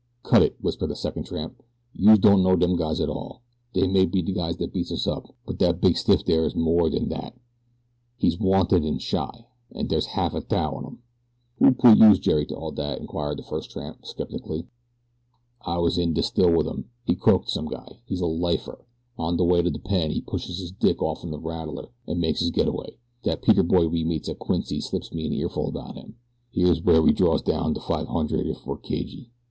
[0.23, 1.61] "Cut it!" whispered the second tramp.
[1.93, 3.43] "Youse don't know dem guys at all.
[3.73, 6.55] Dey may be de guys dat beats us up; but dat big stiff dere is
[6.55, 7.35] more dan dat.
[8.17, 9.45] He's wanted in Chi,
[9.75, 10.99] an' dere's half a t'ou on 'im."
[11.59, 14.65] "Who put youse jerry to all dat?" inquired the first tramp, skeptically.
[15.67, 17.99] "I was in de still wit 'im he croaked some guy.
[18.07, 18.83] He's a lifer.
[19.19, 22.39] On de way to de pen he pushes dis dick off'n de rattler an' makes
[22.39, 22.97] his get away.
[23.21, 26.15] Dat peter boy we meets at Quincy slips me an earful about him.
[26.49, 29.29] Here's w'ere we draws down de five hundred if we're cagey."